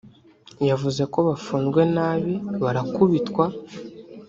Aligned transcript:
yavuze 0.69 1.01
ko 1.13 1.19
bafunzwe 1.27 1.81
nabi 1.95 2.33
barakubitwa 2.63 3.45